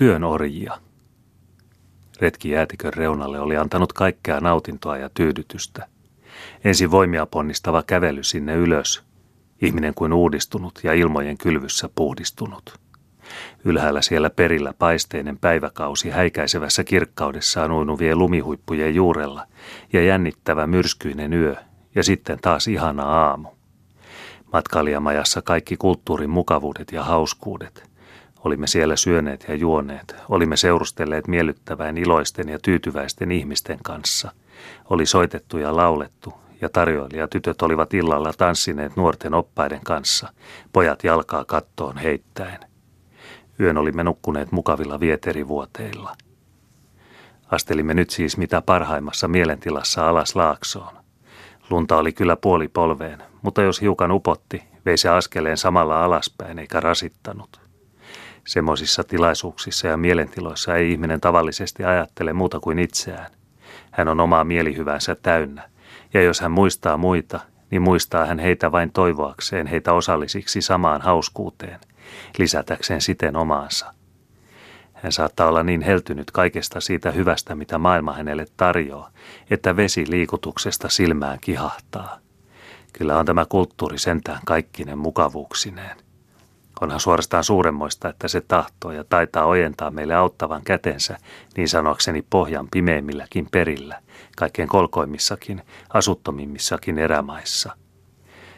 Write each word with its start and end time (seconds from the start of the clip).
työn 0.00 0.24
orjia. 0.24 0.78
Retki 2.20 2.50
jäätikön 2.50 2.94
reunalle 2.94 3.40
oli 3.40 3.56
antanut 3.56 3.92
kaikkea 3.92 4.40
nautintoa 4.40 4.96
ja 4.96 5.10
tyydytystä. 5.14 5.86
Ensin 6.64 6.90
voimia 6.90 7.26
ponnistava 7.26 7.82
kävely 7.82 8.22
sinne 8.22 8.54
ylös, 8.54 9.02
ihminen 9.62 9.94
kuin 9.94 10.12
uudistunut 10.12 10.80
ja 10.82 10.92
ilmojen 10.92 11.38
kylvyssä 11.38 11.88
puhdistunut. 11.94 12.78
Ylhäällä 13.64 14.02
siellä 14.02 14.30
perillä 14.30 14.74
paisteinen 14.78 15.38
päiväkausi 15.38 16.10
häikäisevässä 16.10 16.84
kirkkaudessaan 16.84 17.72
uinuvien 17.72 18.18
lumihuippujen 18.18 18.94
juurella 18.94 19.46
ja 19.92 20.04
jännittävä 20.04 20.66
myrskyinen 20.66 21.32
yö 21.32 21.56
ja 21.94 22.02
sitten 22.02 22.38
taas 22.42 22.68
ihana 22.68 23.02
aamu. 23.02 23.48
Matkailijamajassa 24.52 25.42
kaikki 25.42 25.76
kulttuurin 25.76 26.30
mukavuudet 26.30 26.92
ja 26.92 27.04
hauskuudet. 27.04 27.89
Olimme 28.44 28.66
siellä 28.66 28.96
syöneet 28.96 29.44
ja 29.48 29.54
juoneet, 29.54 30.16
olimme 30.28 30.56
seurustelleet 30.56 31.28
miellyttävän 31.28 31.98
iloisten 31.98 32.48
ja 32.48 32.58
tyytyväisten 32.58 33.32
ihmisten 33.32 33.78
kanssa. 33.82 34.32
Oli 34.90 35.06
soitettu 35.06 35.58
ja 35.58 35.76
laulettu, 35.76 36.34
ja 36.60 36.68
tarjoilijatytöt 36.68 37.62
olivat 37.62 37.94
illalla 37.94 38.32
tanssineet 38.32 38.96
nuorten 38.96 39.34
oppaiden 39.34 39.80
kanssa, 39.84 40.32
pojat 40.72 41.04
jalkaa 41.04 41.44
kattoon 41.44 41.96
heittäen. 41.96 42.58
Yön 43.60 43.78
olimme 43.78 44.04
nukkuneet 44.04 44.52
mukavilla 44.52 45.00
vieterivuoteilla. 45.00 46.16
Astelimme 47.50 47.94
nyt 47.94 48.10
siis 48.10 48.36
mitä 48.36 48.62
parhaimmassa 48.62 49.28
mielentilassa 49.28 50.08
alas 50.08 50.36
laaksoon. 50.36 50.94
Lunta 51.70 51.96
oli 51.96 52.12
kyllä 52.12 52.36
puoli 52.36 52.68
polveen, 52.68 53.22
mutta 53.42 53.62
jos 53.62 53.80
hiukan 53.80 54.12
upotti, 54.12 54.62
vei 54.86 54.96
se 54.96 55.08
askeleen 55.08 55.56
samalla 55.56 56.04
alaspäin 56.04 56.58
eikä 56.58 56.80
rasittanut. 56.80 57.69
Semmoisissa 58.50 59.04
tilaisuuksissa 59.04 59.86
ja 59.86 59.96
mielentiloissa 59.96 60.76
ei 60.76 60.92
ihminen 60.92 61.20
tavallisesti 61.20 61.84
ajattele 61.84 62.32
muuta 62.32 62.60
kuin 62.60 62.78
itseään. 62.78 63.30
Hän 63.90 64.08
on 64.08 64.20
omaa 64.20 64.44
mielihyvänsä 64.44 65.14
täynnä, 65.14 65.70
ja 66.14 66.22
jos 66.22 66.40
hän 66.40 66.50
muistaa 66.50 66.96
muita, 66.96 67.40
niin 67.70 67.82
muistaa 67.82 68.26
hän 68.26 68.38
heitä 68.38 68.72
vain 68.72 68.92
toivoakseen 68.92 69.66
heitä 69.66 69.92
osallisiksi 69.92 70.62
samaan 70.62 71.02
hauskuuteen, 71.02 71.80
lisätäkseen 72.38 73.00
siten 73.00 73.36
omaansa. 73.36 73.94
Hän 74.92 75.12
saattaa 75.12 75.48
olla 75.48 75.62
niin 75.62 75.82
heltynyt 75.82 76.30
kaikesta 76.30 76.80
siitä 76.80 77.10
hyvästä, 77.10 77.54
mitä 77.54 77.78
maailma 77.78 78.12
hänelle 78.12 78.46
tarjoaa, 78.56 79.10
että 79.50 79.76
vesi 79.76 80.04
liikutuksesta 80.08 80.88
silmään 80.88 81.38
kihahtaa. 81.40 82.18
Kyllä 82.92 83.18
on 83.18 83.26
tämä 83.26 83.44
kulttuuri 83.48 83.98
sentään 83.98 84.40
kaikkinen 84.46 84.98
mukavuuksineen. 84.98 86.09
Onhan 86.80 87.00
suorastaan 87.00 87.44
suuremmoista, 87.44 88.08
että 88.08 88.28
se 88.28 88.40
tahtoo 88.40 88.92
ja 88.92 89.04
taitaa 89.04 89.44
ojentaa 89.44 89.90
meille 89.90 90.14
auttavan 90.14 90.62
kätensä, 90.62 91.18
niin 91.56 91.68
sanoakseni 91.68 92.22
pohjan 92.30 92.68
pimeimmilläkin 92.70 93.48
perillä, 93.50 94.00
kaikkein 94.36 94.68
kolkoimmissakin, 94.68 95.62
asuttomimmissakin 95.94 96.98
erämaissa. 96.98 97.76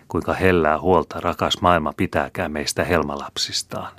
Kuinka 0.09 0.35
hellää 0.35 0.81
huolta 0.81 1.21
rakas 1.21 1.61
maailma 1.61 1.93
pitääkään 1.97 2.53
meistä 2.53 2.85
helmalapsistaan. 2.85 3.93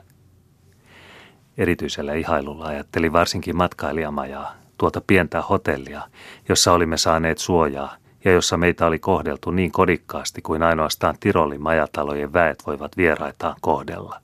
Erityisellä 1.57 2.13
ihailulla 2.13 2.65
ajatteli 2.65 3.13
varsinkin 3.13 3.57
matkailijamajaa, 3.57 4.53
tuota 4.77 5.01
pientä 5.07 5.41
hotellia, 5.41 6.01
jossa 6.49 6.73
olimme 6.73 6.97
saaneet 6.97 7.37
suojaa 7.37 7.95
ja 8.25 8.31
jossa 8.31 8.57
meitä 8.57 8.85
oli 8.85 8.99
kohdeltu 8.99 9.51
niin 9.51 9.71
kodikkaasti 9.71 10.41
kuin 10.41 10.63
ainoastaan 10.63 11.15
Tirolin 11.19 11.61
majatalojen 11.61 12.33
väet 12.33 12.63
voivat 12.67 12.97
vieraitaan 12.97 13.55
kohdella. 13.61 14.19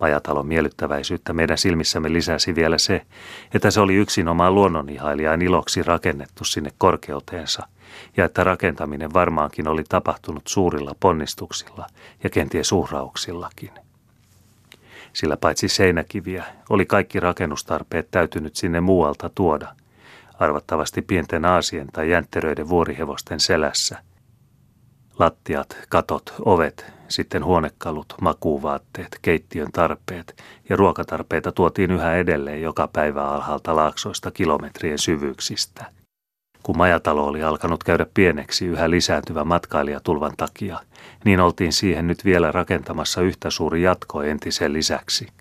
Majatalon 0.00 0.46
miellyttäväisyyttä 0.46 1.32
meidän 1.32 1.58
silmissämme 1.58 2.12
lisäsi 2.12 2.54
vielä 2.54 2.78
se, 2.78 3.02
että 3.54 3.70
se 3.70 3.80
oli 3.80 3.94
yksinomaan 3.94 4.54
luonnonihailijan 4.54 5.42
iloksi 5.42 5.82
rakennettu 5.82 6.44
sinne 6.44 6.70
korkeuteensa, 6.78 7.66
ja 8.16 8.24
että 8.24 8.44
rakentaminen 8.44 9.12
varmaankin 9.12 9.68
oli 9.68 9.84
tapahtunut 9.88 10.42
suurilla 10.46 10.94
ponnistuksilla 11.00 11.86
ja 12.24 12.30
kenties 12.30 12.72
uhrauksillakin. 12.72 13.70
Sillä 15.12 15.36
paitsi 15.36 15.68
seinäkiviä 15.68 16.44
oli 16.70 16.86
kaikki 16.86 17.20
rakennustarpeet 17.20 18.08
täytynyt 18.10 18.56
sinne 18.56 18.80
muualta 18.80 19.30
tuoda– 19.34 19.74
arvattavasti 20.38 21.02
pienten 21.02 21.44
aasien 21.44 21.86
tai 21.92 22.10
jäntteröiden 22.10 22.68
vuorihevosten 22.68 23.40
selässä. 23.40 23.98
Lattiat, 25.18 25.76
katot, 25.88 26.34
ovet, 26.44 26.92
sitten 27.08 27.44
huonekalut, 27.44 28.14
makuuvaatteet, 28.20 29.18
keittiön 29.22 29.72
tarpeet 29.72 30.42
ja 30.68 30.76
ruokatarpeita 30.76 31.52
tuotiin 31.52 31.90
yhä 31.90 32.16
edelleen 32.16 32.62
joka 32.62 32.88
päivä 32.92 33.24
alhaalta 33.24 33.76
laaksoista 33.76 34.30
kilometrien 34.30 34.98
syvyyksistä. 34.98 35.84
Kun 36.62 36.76
majatalo 36.76 37.24
oli 37.26 37.42
alkanut 37.42 37.84
käydä 37.84 38.06
pieneksi 38.14 38.66
yhä 38.66 38.90
lisääntyvän 38.90 39.46
matkailijatulvan 39.46 40.32
takia, 40.36 40.80
niin 41.24 41.40
oltiin 41.40 41.72
siihen 41.72 42.06
nyt 42.06 42.24
vielä 42.24 42.52
rakentamassa 42.52 43.20
yhtä 43.20 43.50
suuri 43.50 43.82
jatko 43.82 44.22
entisen 44.22 44.72
lisäksi– 44.72 45.28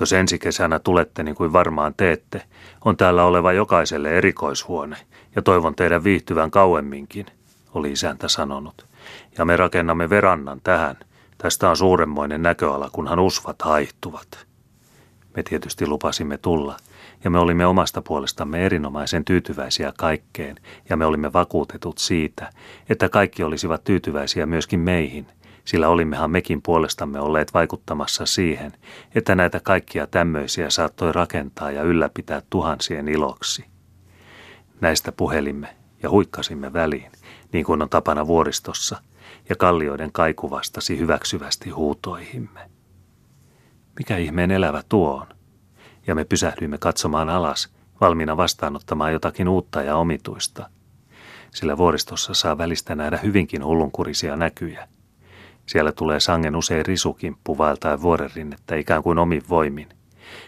jos 0.00 0.12
ensi 0.12 0.38
kesänä 0.38 0.78
tulette 0.78 1.22
niin 1.22 1.34
kuin 1.34 1.52
varmaan 1.52 1.94
teette, 1.96 2.42
on 2.84 2.96
täällä 2.96 3.24
oleva 3.24 3.52
jokaiselle 3.52 4.10
erikoishuone, 4.18 4.96
ja 5.36 5.42
toivon 5.42 5.74
teidän 5.74 6.04
viihtyvän 6.04 6.50
kauemminkin, 6.50 7.26
oli 7.74 7.92
isäntä 7.92 8.28
sanonut. 8.28 8.86
Ja 9.38 9.44
me 9.44 9.56
rakennamme 9.56 10.10
verannan 10.10 10.60
tähän. 10.64 10.96
Tästä 11.38 11.70
on 11.70 11.76
suuremmoinen 11.76 12.42
näköala, 12.42 12.90
kunhan 12.92 13.18
usvat 13.18 13.62
haihtuvat. 13.62 14.46
Me 15.36 15.42
tietysti 15.42 15.86
lupasimme 15.86 16.38
tulla, 16.38 16.76
ja 17.24 17.30
me 17.30 17.38
olimme 17.38 17.66
omasta 17.66 18.02
puolestamme 18.02 18.66
erinomaisen 18.66 19.24
tyytyväisiä 19.24 19.92
kaikkeen, 19.98 20.56
ja 20.88 20.96
me 20.96 21.06
olimme 21.06 21.32
vakuutetut 21.32 21.98
siitä, 21.98 22.50
että 22.88 23.08
kaikki 23.08 23.42
olisivat 23.42 23.84
tyytyväisiä 23.84 24.46
myöskin 24.46 24.80
meihin– 24.80 25.26
sillä 25.64 25.88
olimmehan 25.88 26.30
mekin 26.30 26.62
puolestamme 26.62 27.20
olleet 27.20 27.54
vaikuttamassa 27.54 28.26
siihen, 28.26 28.72
että 29.14 29.34
näitä 29.34 29.60
kaikkia 29.60 30.06
tämmöisiä 30.06 30.70
saattoi 30.70 31.12
rakentaa 31.12 31.70
ja 31.70 31.82
ylläpitää 31.82 32.42
tuhansien 32.50 33.08
iloksi. 33.08 33.64
Näistä 34.80 35.12
puhelimme 35.12 35.76
ja 36.02 36.10
huikkasimme 36.10 36.72
väliin, 36.72 37.12
niin 37.52 37.64
kuin 37.64 37.82
on 37.82 37.88
tapana 37.88 38.26
vuoristossa, 38.26 39.02
ja 39.48 39.56
kallioiden 39.56 40.12
kaiku 40.12 40.50
vastasi 40.50 40.98
hyväksyvästi 40.98 41.70
huutoihimme. 41.70 42.60
Mikä 43.98 44.16
ihmeen 44.16 44.50
elävä 44.50 44.82
tuo 44.88 45.14
on? 45.14 45.26
Ja 46.06 46.14
me 46.14 46.24
pysähdyimme 46.24 46.78
katsomaan 46.78 47.28
alas, 47.28 47.72
valmiina 48.00 48.36
vastaanottamaan 48.36 49.12
jotakin 49.12 49.48
uutta 49.48 49.82
ja 49.82 49.96
omituista. 49.96 50.70
Sillä 51.50 51.76
vuoristossa 51.76 52.34
saa 52.34 52.58
välistä 52.58 52.94
nähdä 52.94 53.16
hyvinkin 53.22 53.64
hullunkurisia 53.64 54.36
näkyjä– 54.36 54.88
siellä 55.72 55.92
tulee 55.92 56.20
sangen 56.20 56.56
usein 56.56 56.86
risukimppu 56.86 57.58
vaeltaen 57.58 58.02
vuorerinnettä 58.02 58.76
ikään 58.76 59.02
kuin 59.02 59.18
omin 59.18 59.42
voimin. 59.48 59.88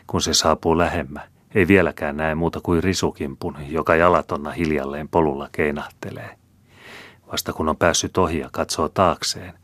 Kun 0.07 0.23
se 0.23 0.35
saapuu 0.35 0.79
lähemmä, 0.79 1.21
ei 1.55 1.69
vieläkään 1.69 2.17
näe 2.17 2.35
muuta 2.35 2.61
kuin 2.61 2.83
risukimpun, 2.83 3.57
joka 3.69 3.97
jalatonna 3.97 4.51
hiljalleen 4.51 5.09
polulla 5.09 5.49
keinahtelee. 5.53 6.37
Vasta 7.33 7.53
kun 7.53 7.69
on 7.69 7.77
päässyt 7.77 8.19
ohi 8.19 8.39
ja 8.39 8.49
katsoo 8.53 8.89
taakseen, 8.89 9.55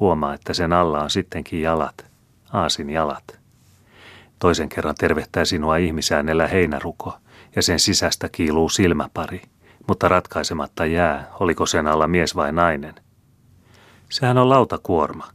huomaa, 0.00 0.34
että 0.34 0.54
sen 0.54 0.72
alla 0.72 1.02
on 1.02 1.10
sittenkin 1.10 1.62
jalat, 1.62 2.06
aasin 2.52 2.90
jalat. 2.90 3.38
Toisen 4.38 4.68
kerran 4.68 4.94
tervehtää 4.98 5.44
sinua 5.44 5.76
ihmisäänellä 5.76 6.46
heinäruko, 6.46 7.16
ja 7.56 7.62
sen 7.62 7.80
sisästä 7.80 8.28
kiiluu 8.28 8.68
silmäpari, 8.68 9.42
mutta 9.88 10.08
ratkaisematta 10.08 10.86
jää, 10.86 11.28
oliko 11.40 11.66
sen 11.66 11.86
alla 11.86 12.08
mies 12.08 12.36
vai 12.36 12.52
nainen– 12.52 12.94
Sehän 14.08 14.38
on 14.38 14.48
lautakuorma. 14.48 15.28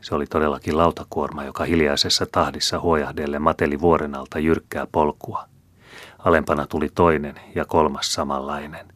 Se 0.00 0.14
oli 0.14 0.26
todellakin 0.26 0.76
lautakuorma, 0.76 1.44
joka 1.44 1.64
hiljaisessa 1.64 2.26
tahdissa 2.32 2.80
huojahdelle 2.80 3.38
mateli 3.38 3.80
vuoren 3.80 4.14
alta 4.14 4.38
jyrkkää 4.38 4.86
polkua. 4.92 5.44
Alempana 6.18 6.66
tuli 6.66 6.88
toinen 6.94 7.34
ja 7.54 7.64
kolmas 7.64 8.14
samanlainen. 8.14 8.88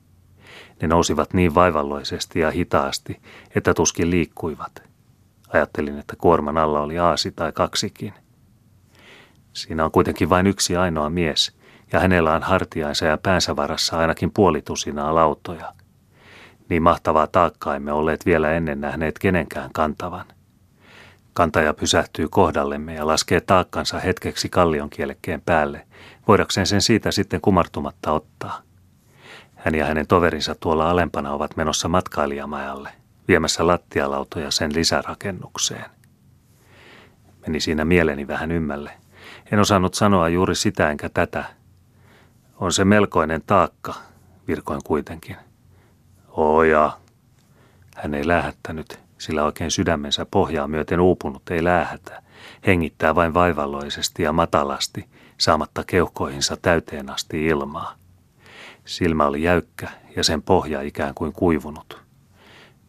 Ne 0.83 0.89
nousivat 0.89 1.35
niin 1.35 1.55
vaivalloisesti 1.55 2.41
ja 2.41 2.51
hitaasti, 2.51 3.21
että 3.55 3.75
tuskin 3.75 4.11
liikkuivat. 4.11 4.83
Ajattelin, 5.49 5.99
että 5.99 6.17
kuorman 6.19 6.59
alla 6.59 6.81
oli 6.81 6.99
aasi 6.99 7.33
tai 7.33 7.53
kaksikin. 7.53 8.15
Siinä 9.53 9.85
on 9.85 9.91
kuitenkin 9.91 10.31
vain 10.31 10.47
yksi 10.47 10.77
ainoa 10.77 11.11
mies, 11.11 11.57
ja 11.93 12.01
hänellä 12.01 12.35
on 12.35 12.43
hartiainsa 12.43 13.07
ja 13.07 13.19
päänsä 13.19 13.57
varassa 13.57 13.99
ainakin 13.99 14.31
puolitusinaa 14.33 15.15
lautoja– 15.15 15.73
niin 16.69 16.83
mahtavaa 16.83 17.27
taakkaa 17.27 17.77
emme 17.77 17.93
olleet 17.93 18.27
vielä 18.27 18.53
ennen 18.53 18.81
nähneet 18.81 19.19
kenenkään 19.19 19.71
kantavan. 19.73 20.25
Kantaja 21.33 21.75
pysähtyy 21.75 22.29
kohdallemme 22.29 22.95
ja 22.95 23.07
laskee 23.07 23.41
taakkansa 23.41 24.01
hetkeksi 24.01 24.49
kallion 24.49 24.91
kielekkeen 24.91 25.41
päälle, 25.41 25.87
voidakseen 26.29 26.67
sen 26.67 26.83
siitä 26.83 27.11
sitten 27.11 27.41
kumartumatta 27.41 28.13
ottaa. 28.13 28.63
Hän 29.55 29.75
ja 29.75 29.87
hänen 29.87 30.07
toverinsa 30.07 30.55
tuolla 30.55 30.91
alempana 30.91 31.33
ovat 31.33 31.57
menossa 31.57 31.89
matkailijamajalle, 31.89 32.91
viemässä 33.29 33.67
lattialautoja 33.67 34.51
sen 34.51 34.75
lisärakennukseen. 34.75 35.91
Meni 37.47 37.61
siinä 37.61 37.85
mieleni 37.85 38.27
vähän 38.29 38.53
ymmälle, 38.53 38.91
En 39.53 39.59
osannut 39.61 39.95
sanoa 39.95 40.29
juuri 40.29 40.55
sitä 40.55 40.91
enkä 40.91 41.09
tätä. 41.09 41.45
On 42.57 42.73
se 42.73 42.85
melkoinen 42.85 43.43
taakka, 43.47 43.95
virkoin 44.49 44.81
kuitenkin. 44.85 45.37
Oja. 46.37 46.99
Hän 47.97 48.15
ei 48.15 48.29
lähettänyt, 48.29 49.01
sillä 49.19 49.45
oikein 49.45 49.71
sydämensä 49.71 50.27
pohjaa 50.31 50.69
myöten 50.69 51.01
uupunut 51.01 51.51
ei 51.51 51.65
lähetä. 51.65 52.23
Hengittää 52.67 53.15
vain 53.15 53.35
vaivalloisesti 53.35 54.23
ja 54.23 54.33
matalasti, 54.33 55.09
saamatta 55.39 55.85
keuhkoihinsa 55.87 56.57
täyteen 56.57 57.11
asti 57.11 57.47
ilmaa. 57.47 57.95
Silmä 58.85 59.27
oli 59.27 59.43
jäykkä 59.43 59.89
ja 60.17 60.25
sen 60.25 60.43
pohja 60.43 60.83
ikään 60.83 61.15
kuin 61.15 61.33
kuivunut. 61.33 62.03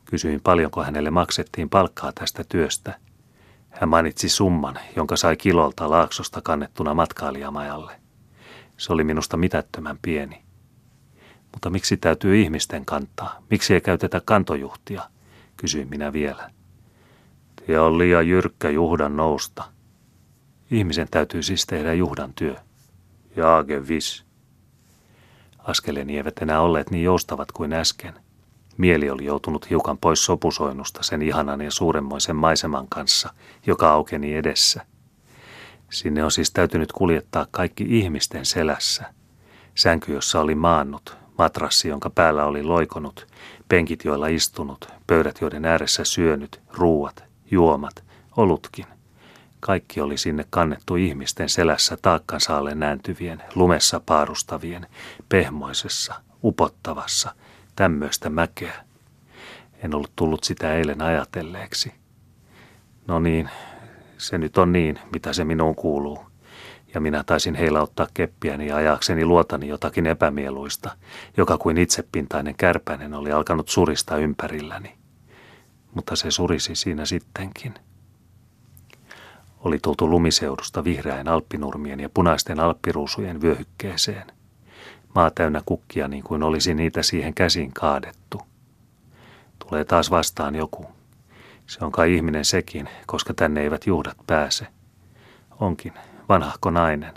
Kysyin 0.06 0.42
paljonko 0.42 0.84
hänelle 0.84 1.12
maksettiin 1.12 1.70
palkkaa 1.70 2.12
tästä 2.12 2.44
työstä. 2.50 3.00
Hän 3.70 3.90
mainitsi 3.90 4.30
summan, 4.30 4.80
jonka 4.96 5.18
sai 5.18 5.38
kilolta 5.38 5.90
laaksosta 5.90 6.42
kannettuna 6.42 6.94
matkailijamajalle. 6.94 8.00
Se 8.78 8.94
oli 8.94 9.04
minusta 9.04 9.38
mitättömän 9.38 9.98
pieni. 10.02 10.47
Mutta 11.58 11.70
miksi 11.70 11.98
täytyy 11.98 12.42
ihmisten 12.42 12.86
kantaa? 12.86 13.44
Miksi 13.50 13.74
ei 13.74 13.82
käytetä 13.82 14.22
kantojuhtia? 14.26 15.02
Kysyin 15.58 15.90
minä 15.90 16.14
vielä. 16.14 16.52
Ja 17.68 17.84
on 17.84 17.98
liian 17.98 18.28
jyrkkä 18.28 18.70
juhdan 18.70 19.18
nousta. 19.18 19.64
Ihmisen 20.72 21.08
täytyy 21.12 21.44
siis 21.44 21.66
tehdä 21.66 21.94
juhdan 21.94 22.34
työ. 22.34 22.56
Jaage 23.36 23.88
vis. 23.88 24.26
Askeleni 25.58 26.18
eivät 26.18 26.38
enää 26.38 26.62
olleet 26.62 26.92
niin 26.92 27.04
joustavat 27.04 27.52
kuin 27.52 27.74
äsken. 27.74 28.14
Mieli 28.78 29.10
oli 29.10 29.26
joutunut 29.26 29.70
hiukan 29.70 29.98
pois 29.98 30.26
sopusoinnusta 30.26 31.04
sen 31.04 31.22
ihanan 31.22 31.62
ja 31.62 31.72
suuremmoisen 31.72 32.36
maiseman 32.36 32.88
kanssa, 32.90 33.34
joka 33.68 33.92
aukeni 33.92 34.36
edessä. 34.36 34.86
Sinne 35.92 36.24
on 36.24 36.32
siis 36.32 36.52
täytynyt 36.52 36.92
kuljettaa 36.92 37.48
kaikki 37.52 37.86
ihmisten 37.90 38.46
selässä. 38.46 39.14
Sänky, 39.76 40.14
jossa 40.14 40.40
oli 40.40 40.56
maannut, 40.56 41.18
matrassi, 41.38 41.88
jonka 41.88 42.10
päällä 42.10 42.46
oli 42.46 42.64
loikonut, 42.64 43.28
penkit, 43.70 44.06
joilla 44.06 44.28
istunut, 44.28 44.88
pöydät, 45.08 45.42
joiden 45.42 45.66
ääressä 45.66 46.04
syönyt, 46.04 46.62
ruuat, 46.74 47.24
juomat, 47.52 48.04
olutkin. 48.38 48.86
Kaikki 49.60 50.02
oli 50.02 50.18
sinne 50.18 50.46
kannettu 50.50 50.96
ihmisten 50.96 51.50
selässä 51.50 51.98
taakkansa 52.02 52.58
alle 52.58 52.76
nääntyvien, 52.76 53.44
lumessa 53.56 54.02
paarustavien, 54.06 54.88
pehmoisessa, 55.30 56.16
upottavassa, 56.44 57.36
tämmöistä 57.76 58.30
mäkeä. 58.30 58.86
En 59.84 59.96
ollut 59.96 60.12
tullut 60.16 60.44
sitä 60.44 60.74
eilen 60.74 61.02
ajatelleeksi. 61.02 61.94
No 63.08 63.20
niin, 63.20 63.50
se 64.18 64.38
nyt 64.38 64.58
on 64.58 64.72
niin, 64.72 65.00
mitä 65.14 65.34
se 65.34 65.44
minuun 65.44 65.76
kuuluu. 65.76 66.27
Ja 66.94 67.02
minä 67.02 67.24
taisin 67.24 67.56
heillä 67.56 67.82
ottaa 67.82 68.08
keppiäni 68.14 68.68
ja 68.68 68.76
ajakseni 68.76 69.26
luotani 69.26 69.68
jotakin 69.68 70.08
epämieluista, 70.08 70.96
joka 71.38 71.58
kuin 71.58 71.78
itsepintainen 71.78 72.56
kärpäinen 72.56 73.14
oli 73.14 73.32
alkanut 73.32 73.70
surista 73.70 74.18
ympärilläni. 74.18 74.96
Mutta 75.94 76.16
se 76.16 76.32
surisi 76.32 76.76
siinä 76.76 77.06
sittenkin– 77.06 77.74
oli 79.68 79.80
tultu 79.82 80.10
lumiseudusta 80.10 80.84
vihreän 80.84 81.28
alppinurmien 81.28 82.00
ja 82.00 82.10
punaisten 82.10 82.60
alppiruusujen 82.60 83.42
vyöhykkeeseen. 83.42 84.28
Maa 85.16 85.32
täynnä 85.32 85.62
kukkia 85.66 86.08
niin 86.08 86.24
kuin 86.24 86.44
olisi 86.44 86.74
niitä 86.74 87.04
siihen 87.04 87.34
käsiin 87.34 87.74
kaadettu. 87.74 88.42
Tulee 89.60 89.86
taas 89.86 90.12
vastaan 90.12 90.56
joku. 90.56 90.86
Se 91.66 91.86
on 91.86 91.92
kai 91.92 92.16
ihminen 92.16 92.46
sekin, 92.46 92.90
koska 93.06 93.34
tänne 93.34 93.62
eivät 93.62 93.88
juhdat 93.88 94.18
pääse. 94.28 94.68
Onkin, 95.60 95.94
vanhahko 96.30 96.70
nainen. 96.70 97.14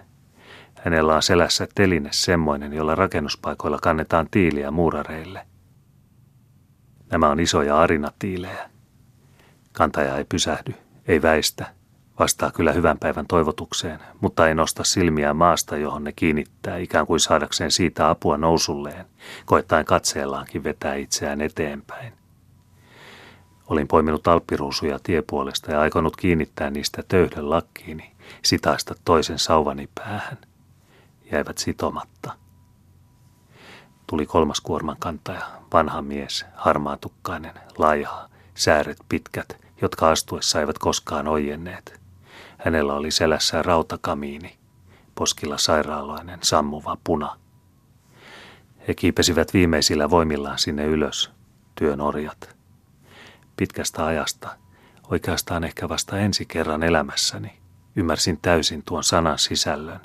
Hänellä 0.84 1.14
on 1.14 1.22
selässä 1.22 1.68
teline 1.74 2.08
semmoinen, 2.12 2.72
jolla 2.72 2.94
rakennuspaikoilla 2.94 3.78
kannetaan 3.82 4.28
tiiliä 4.30 4.70
muurareille. 4.70 5.46
Nämä 7.10 7.28
on 7.28 7.40
isoja 7.40 7.78
arinatiilejä. 7.78 8.70
Kantaja 9.72 10.16
ei 10.16 10.24
pysähdy, 10.24 10.74
ei 11.08 11.22
väistä– 11.22 11.66
Vastaa 12.20 12.50
kyllä 12.50 12.72
hyvän 12.72 12.98
päivän 12.98 13.26
toivotukseen, 13.26 14.00
mutta 14.20 14.48
ei 14.48 14.54
nosta 14.54 14.84
silmiä 14.84 15.34
maasta, 15.34 15.76
johon 15.76 16.04
ne 16.04 16.12
kiinnittää, 16.12 16.76
ikään 16.76 17.06
kuin 17.06 17.20
saadakseen 17.20 17.70
siitä 17.70 18.10
apua 18.10 18.36
nousulleen, 18.36 19.04
koettaen 19.44 19.84
katseellaankin 19.84 20.64
vetää 20.64 20.94
itseään 20.94 21.40
eteenpäin. 21.40 22.12
Olin 23.70 23.88
poiminut 23.88 24.28
alppiruusuja 24.28 24.98
tiepuolesta 25.02 25.72
ja 25.72 25.80
aikonut 25.80 26.16
kiinnittää 26.16 26.70
niistä 26.70 27.02
töyhden 27.08 27.50
lakkiini, 27.50 28.12
sitaista 28.42 28.94
toisen 29.04 29.38
sauvani 29.38 29.88
päähän. 29.94 30.38
Jäivät 31.32 31.58
sitomatta. 31.58 32.32
Tuli 34.06 34.26
kolmas 34.26 34.60
kuorman 34.60 34.96
kantaja, 34.98 35.46
vanha 35.72 36.02
mies, 36.02 36.46
harmaatukkainen, 36.54 37.54
laiha, 37.78 38.28
sääret 38.54 38.98
pitkät, 39.08 39.56
jotka 39.82 40.10
astuessa 40.10 40.60
eivät 40.60 40.78
koskaan 40.78 41.28
ojenneet. 41.28 42.00
Hänellä 42.58 42.94
oli 42.94 43.10
selässään 43.10 43.64
rautakamiini, 43.64 44.58
poskilla 45.14 45.58
sairaaloinen 45.58 46.38
sammuva 46.42 46.96
puna. 47.04 47.36
He 48.88 48.94
kiipesivät 48.94 49.54
viimeisillä 49.54 50.10
voimillaan 50.10 50.58
sinne 50.58 50.84
ylös, 50.84 51.30
työn 51.74 52.00
orjat. 52.00 52.59
Pitkästä 53.60 54.06
ajasta, 54.06 54.56
oikeastaan 55.10 55.64
ehkä 55.64 55.88
vasta 55.88 56.18
ensi 56.18 56.46
kerran 56.46 56.82
elämässäni, 56.82 57.58
ymmärsin 57.96 58.38
täysin 58.42 58.82
tuon 58.82 59.04
sanan 59.04 59.38
sisällön. 59.38 60.00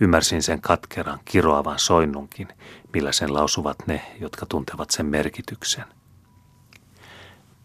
Ymmärsin 0.00 0.42
sen 0.42 0.60
katkeran, 0.60 1.20
kiroavan 1.24 1.78
soinnunkin, 1.78 2.48
millä 2.92 3.12
sen 3.12 3.34
lausuvat 3.34 3.76
ne, 3.86 4.02
jotka 4.20 4.46
tuntevat 4.46 4.90
sen 4.90 5.06
merkityksen. 5.06 5.84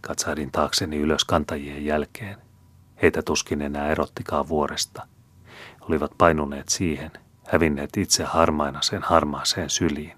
Katsahdin 0.01 0.51
taakseni 0.51 0.97
ylös 0.97 1.25
kantajien 1.25 1.85
jälkeen. 1.85 2.37
Heitä 3.01 3.21
tuskin 3.21 3.61
enää 3.61 3.89
erottikaan 3.89 4.47
vuoresta. 4.47 5.07
Olivat 5.81 6.11
painuneet 6.17 6.69
siihen, 6.69 7.11
hävinneet 7.47 7.97
itse 7.97 8.23
harmaina 8.23 8.81
sen 8.81 9.01
harmaaseen 9.03 9.69
syliin. 9.69 10.17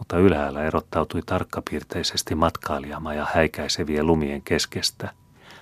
Mutta 0.00 0.18
ylhäällä 0.18 0.62
erottautui 0.62 1.22
tarkkapiirteisesti 1.26 2.34
matkailijamaa 2.34 3.14
ja 3.14 3.26
häikäisevien 3.34 4.06
lumien 4.06 4.42
keskestä 4.42 5.10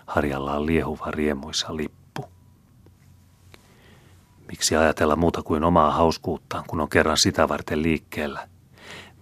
harjallaan 0.06 0.66
liehuva 0.66 1.10
riemuisa 1.10 1.76
lippu. 1.76 2.24
Miksi 4.48 4.76
ajatella 4.76 5.16
muuta 5.16 5.42
kuin 5.42 5.64
omaa 5.64 5.90
hauskuuttaan, 5.90 6.64
kun 6.66 6.80
on 6.80 6.88
kerran 6.88 7.16
sitä 7.16 7.48
varten 7.48 7.82
liikkeellä? 7.82 8.48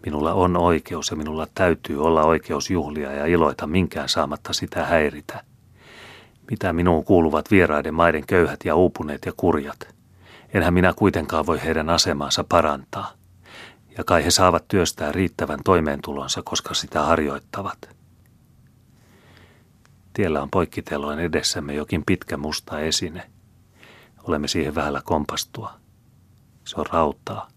Minulla 0.05 0.33
on 0.33 0.57
oikeus 0.57 1.11
ja 1.11 1.17
minulla 1.17 1.47
täytyy 1.55 2.05
olla 2.05 2.23
oikeus 2.23 2.71
juhlia 2.71 3.13
ja 3.13 3.27
iloita 3.27 3.67
minkään 3.67 4.09
saamatta 4.09 4.53
sitä 4.53 4.85
häiritä– 4.85 5.43
mitä 6.51 6.73
minuun 6.73 7.05
kuuluvat 7.05 7.51
vieraiden 7.51 7.95
maiden 7.95 8.27
köyhät 8.27 8.61
ja 8.65 8.75
uupuneet 8.75 9.27
ja 9.27 9.33
kurjat? 9.37 9.95
Enhän 10.55 10.75
minä 10.75 10.93
kuitenkaan 10.97 11.47
voi 11.47 11.65
heidän 11.65 11.91
asemaansa 11.91 12.45
parantaa. 12.49 13.13
Ja 13.99 14.05
kai 14.05 14.25
he 14.25 14.31
saavat 14.31 14.69
työstää 14.69 15.13
riittävän 15.13 15.61
toimeentulonsa, 15.65 16.43
koska 16.43 16.75
sitä 16.75 17.03
harjoittavat. 17.03 17.97
Tiellä 20.13 20.43
on 20.43 20.51
poikkiteloin 20.51 21.19
edessämme 21.19 21.75
jokin 21.75 22.03
pitkä 22.07 22.37
musta 22.37 22.81
esine. 22.81 23.31
Olemme 24.23 24.49
siihen 24.49 24.75
vähällä 24.75 25.03
kompastua. 25.05 25.75
Se 26.65 26.81
on 26.81 26.87
rautaa. 26.87 27.49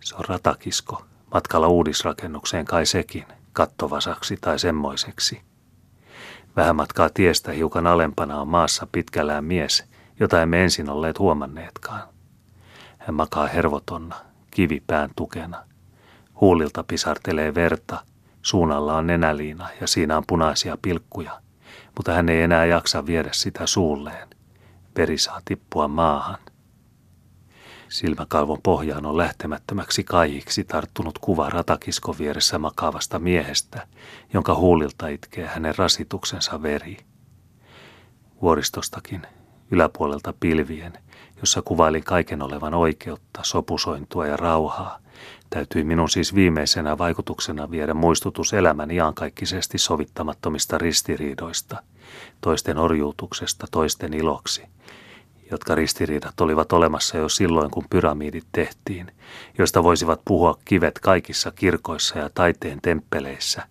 Se 0.00 0.14
on 0.14 0.24
ratakisko, 0.28 1.04
matkalla 1.34 1.68
uudisrakennukseen 1.68 2.64
kai 2.64 2.86
sekin, 2.86 3.24
kattovasaksi 3.52 4.36
tai 4.40 4.58
semmoiseksi– 4.58 5.40
Vähän 6.56 6.76
matkaa 6.76 7.10
tiestä 7.14 7.52
hiukan 7.52 7.86
alempana 7.86 8.40
on 8.40 8.48
maassa 8.48 8.86
pitkällään 8.92 9.44
mies, 9.44 9.84
jota 10.20 10.42
emme 10.42 10.62
ensin 10.62 10.90
olleet 10.90 11.18
huomanneetkaan. 11.18 12.02
Hän 12.98 13.14
makaa 13.14 13.46
hervotonna, 13.46 14.16
kivi 14.54 14.82
pään 14.86 15.10
tukena. 15.16 15.64
Huulilta 16.40 16.84
pisartelee 16.84 17.54
verta, 17.54 18.04
suunnalla 18.42 18.96
on 18.96 19.06
nenäliina 19.06 19.68
ja 19.80 19.86
siinä 19.86 20.16
on 20.16 20.24
punaisia 20.26 20.78
pilkkuja, 20.82 21.40
mutta 21.96 22.12
hän 22.12 22.28
ei 22.28 22.42
enää 22.42 22.64
jaksa 22.64 23.06
viedä 23.06 23.28
sitä 23.32 23.66
suulleen. 23.66 24.28
Veri 24.96 25.18
saa 25.18 25.40
tippua 25.44 25.88
maahan. 25.88 26.38
Silmäkalvon 27.88 28.62
pohjaan 28.62 29.06
on 29.06 29.16
lähtemättömäksi 29.16 30.04
kaijiksi 30.04 30.64
tarttunut 30.64 31.18
kuva 31.18 31.50
ratakiskon 31.50 32.14
vieressä 32.18 32.58
makaavasta 32.58 33.18
miehestä, 33.18 33.86
jonka 34.32 34.54
huulilta 34.54 35.08
itkee 35.08 35.46
hänen 35.46 35.74
rasituksensa 35.78 36.62
veri. 36.62 36.96
Vuoristostakin, 38.42 39.22
yläpuolelta 39.70 40.34
pilvien, 40.40 40.92
jossa 41.40 41.62
kuvailin 41.62 42.04
kaiken 42.04 42.42
olevan 42.42 42.74
oikeutta, 42.74 43.40
sopusointua 43.42 44.26
ja 44.26 44.36
rauhaa, 44.36 44.98
täytyi 45.50 45.84
minun 45.84 46.08
siis 46.08 46.34
viimeisenä 46.34 46.98
vaikutuksena 46.98 47.70
viedä 47.70 47.94
muistutus 47.94 48.52
elämän 48.52 48.90
iankaikkisesti 48.90 49.78
sovittamattomista 49.78 50.78
ristiriidoista, 50.78 51.82
toisten 52.40 52.78
orjuutuksesta 52.78 53.66
toisten 53.70 54.14
iloksi– 54.14 54.62
jotka 55.50 55.74
ristiriidat 55.74 56.40
olivat 56.40 56.72
olemassa 56.72 57.16
jo 57.16 57.28
silloin, 57.28 57.70
kun 57.70 57.84
pyramidit 57.90 58.46
tehtiin, 58.52 59.12
joista 59.58 59.82
voisivat 59.82 60.20
puhua 60.24 60.58
kivet 60.64 60.98
kaikissa 60.98 61.50
kirkoissa 61.50 62.18
ja 62.18 62.30
taiteen 62.34 62.78
temppeleissä, 62.82 63.62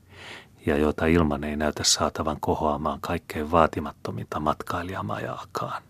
ja 0.66 0.78
joita 0.78 1.06
ilman 1.06 1.44
ei 1.44 1.56
näytä 1.56 1.84
saatavan 1.84 2.38
kohoamaan 2.40 3.02
kaikkein 3.02 3.52
vaatimattominta 3.52 4.40
matkailijamajaakaan. 4.40 5.84